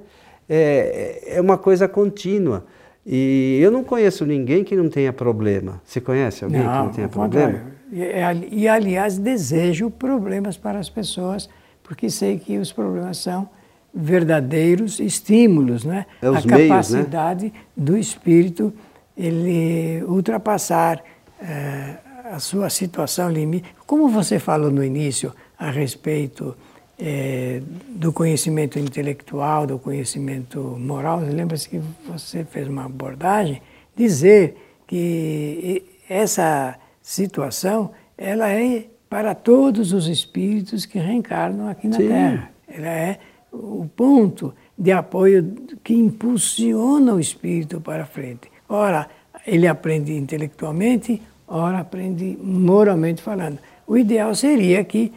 É, 0.48 1.36
é 1.36 1.40
uma 1.40 1.56
coisa 1.56 1.86
contínua. 1.86 2.66
E 3.06 3.58
eu 3.60 3.70
não 3.70 3.82
conheço 3.82 4.24
ninguém 4.24 4.62
que 4.62 4.76
não 4.76 4.88
tenha 4.88 5.12
problema. 5.12 5.80
Você 5.84 6.00
conhece 6.00 6.44
alguém 6.44 6.62
não, 6.62 6.70
que 6.70 6.78
não 6.78 6.88
tenha 6.90 7.08
problema? 7.08 7.60
E, 7.92 8.62
e, 8.62 8.68
aliás, 8.68 9.18
desejo 9.18 9.90
problemas 9.90 10.56
para 10.56 10.78
as 10.78 10.88
pessoas, 10.88 11.48
porque 11.82 12.08
sei 12.08 12.38
que 12.38 12.58
os 12.58 12.72
problemas 12.72 13.18
são 13.18 13.48
verdadeiros 13.94 14.98
estímulos, 15.00 15.84
né? 15.84 16.06
É 16.22 16.26
a 16.26 16.30
meios, 16.32 16.46
capacidade 16.46 17.46
né? 17.46 17.52
do 17.76 17.96
espírito 17.96 18.72
ele 19.16 20.02
ultrapassar 20.04 21.02
eh, 21.40 21.96
a 22.32 22.38
sua 22.38 22.70
situação 22.70 23.30
limite. 23.30 23.74
Como 23.86 24.08
você 24.08 24.38
falou 24.38 24.70
no 24.70 24.82
início 24.82 25.34
a 25.58 25.70
respeito 25.70 26.56
eh, 27.04 27.60
do 27.88 28.12
conhecimento 28.12 28.78
intelectual, 28.78 29.66
do 29.66 29.76
conhecimento 29.76 30.60
moral, 30.78 31.18
lembra-se 31.18 31.68
que 31.68 31.80
você 32.06 32.44
fez 32.44 32.68
uma 32.68 32.84
abordagem 32.84 33.60
dizer 33.96 34.54
que 34.86 35.82
essa 36.08 36.78
situação 37.02 37.90
ela 38.16 38.48
é 38.52 38.84
para 39.10 39.34
todos 39.34 39.92
os 39.92 40.06
espíritos 40.06 40.86
que 40.86 40.96
reencarnam 40.96 41.68
aqui 41.68 41.88
na 41.88 41.96
Sim. 41.96 42.06
Terra. 42.06 42.50
Ela 42.68 42.88
é 42.88 43.18
o 43.50 43.84
ponto 43.96 44.54
de 44.78 44.92
apoio 44.92 45.56
que 45.82 45.94
impulsiona 45.94 47.14
o 47.14 47.18
espírito 47.18 47.80
para 47.80 48.06
frente. 48.06 48.48
Ora, 48.68 49.08
ele 49.44 49.66
aprende 49.66 50.12
intelectualmente, 50.12 51.20
ora 51.48 51.80
aprende 51.80 52.38
moralmente 52.40 53.20
falando. 53.20 53.58
O 53.88 53.98
ideal 53.98 54.32
seria 54.36 54.84
que 54.84 55.12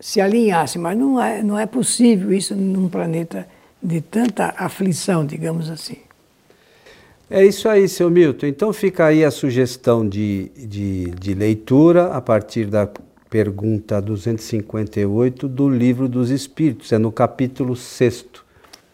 se 0.00 0.20
alinhasse, 0.20 0.78
mas 0.78 0.96
não 0.96 1.20
é, 1.20 1.42
não 1.42 1.58
é 1.58 1.66
possível 1.66 2.32
isso 2.32 2.54
num 2.54 2.88
planeta 2.88 3.46
de 3.82 4.00
tanta 4.00 4.54
aflição, 4.56 5.24
digamos 5.24 5.70
assim. 5.70 5.96
É 7.30 7.44
isso 7.44 7.68
aí, 7.68 7.88
seu 7.88 8.08
Milton. 8.10 8.46
Então 8.46 8.72
fica 8.72 9.06
aí 9.06 9.24
a 9.24 9.30
sugestão 9.30 10.08
de, 10.08 10.50
de, 10.56 11.10
de 11.10 11.34
leitura 11.34 12.06
a 12.12 12.20
partir 12.20 12.66
da 12.66 12.88
pergunta 13.28 14.00
258 14.00 15.46
do 15.46 15.68
Livro 15.68 16.08
dos 16.08 16.30
Espíritos, 16.30 16.92
é 16.92 16.98
no 16.98 17.12
capítulo 17.12 17.76
6. 17.76 18.26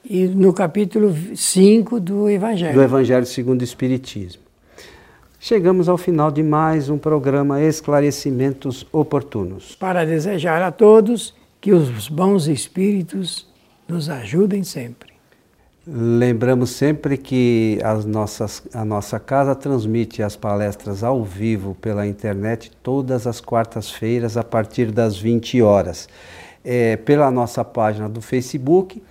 E 0.04 0.26
no 0.26 0.52
capítulo 0.52 1.14
5 1.34 2.00
do 2.00 2.28
Evangelho. 2.28 2.74
Do 2.74 2.82
Evangelho 2.82 3.24
segundo 3.24 3.60
o 3.60 3.64
Espiritismo. 3.64 4.43
Chegamos 5.46 5.90
ao 5.90 5.98
final 5.98 6.30
de 6.30 6.42
mais 6.42 6.88
um 6.88 6.96
programa 6.96 7.60
Esclarecimentos 7.60 8.86
Oportunos. 8.90 9.74
Para 9.74 10.06
desejar 10.06 10.62
a 10.62 10.72
todos 10.72 11.34
que 11.60 11.70
os 11.70 12.08
bons 12.08 12.46
espíritos 12.46 13.46
nos 13.86 14.08
ajudem 14.08 14.64
sempre. 14.64 15.12
Lembramos 15.86 16.70
sempre 16.70 17.18
que 17.18 17.78
as 17.84 18.06
nossas, 18.06 18.62
a 18.72 18.86
nossa 18.86 19.20
casa 19.20 19.54
transmite 19.54 20.22
as 20.22 20.34
palestras 20.34 21.04
ao 21.04 21.22
vivo 21.22 21.76
pela 21.78 22.06
internet 22.06 22.72
todas 22.82 23.26
as 23.26 23.38
quartas-feiras 23.38 24.38
a 24.38 24.42
partir 24.42 24.90
das 24.90 25.18
20 25.18 25.60
horas. 25.60 26.08
É, 26.64 26.96
pela 26.96 27.30
nossa 27.30 27.62
página 27.62 28.08
do 28.08 28.22
Facebook, 28.22 29.02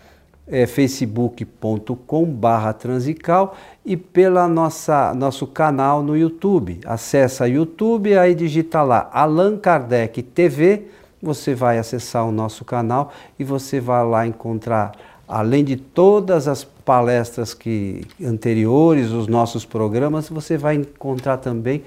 é, 0.48 0.68
facebook.com.br 0.68 2.74
transical 2.78 3.56
e 3.86 3.96
pela 3.96 4.48
nossa 4.48 5.14
nosso 5.14 5.48
canal 5.48 6.04
no 6.04 6.18
YouTube. 6.18 6.80
Acesse 6.86 7.46
YouTube, 7.46 8.18
aí 8.18 8.36
digita 8.36 8.82
lá 8.82 9.10
Allan 9.12 9.58
Kardec 9.58 10.22
TV, 10.22 10.88
você 11.22 11.56
vai 11.56 11.78
acessar 11.78 12.28
o 12.28 12.32
nosso 12.32 12.66
canal 12.66 13.12
e 13.40 13.44
você 13.44 13.80
vai 13.80 14.06
lá 14.06 14.28
encontrar 14.28 14.92
além 15.28 15.64
de 15.64 15.78
todas 15.78 16.48
as 16.48 16.64
palestras 16.64 17.54
que 17.54 18.06
anteriores, 18.24 19.12
os 19.12 19.28
nossos 19.28 19.66
programas, 19.66 20.30
você 20.30 20.58
vai 20.58 20.76
encontrar 20.76 21.38
também 21.38 21.84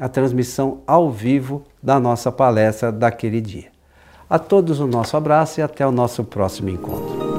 a 0.00 0.08
transmissão 0.08 0.78
ao 0.86 1.10
vivo 1.10 1.64
da 1.82 2.00
nossa 2.00 2.32
palestra 2.32 2.90
daquele 2.90 3.40
dia. 3.40 3.66
A 4.28 4.38
todos 4.38 4.80
o 4.80 4.86
nosso 4.86 5.16
abraço 5.16 5.60
e 5.60 5.62
até 5.62 5.86
o 5.86 5.92
nosso 5.92 6.24
próximo 6.24 6.70
encontro. 6.70 7.37